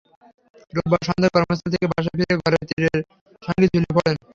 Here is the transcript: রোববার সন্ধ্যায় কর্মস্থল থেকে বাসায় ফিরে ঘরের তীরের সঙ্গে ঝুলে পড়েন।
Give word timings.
রোববার 0.73 1.01
সন্ধ্যায় 1.07 1.33
কর্মস্থল 1.35 1.69
থেকে 1.73 1.85
বাসায় 1.91 2.13
ফিরে 2.13 2.35
ঘরের 2.41 2.63
তীরের 2.69 2.99
সঙ্গে 3.43 3.67
ঝুলে 3.73 3.89
পড়েন। 3.95 4.15